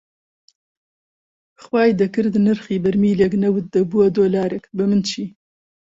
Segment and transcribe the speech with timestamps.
[1.63, 5.23] خوای دەکرد نرخی بەرمیلێک نەوت دەبووە دۆلارێک، بەمن چی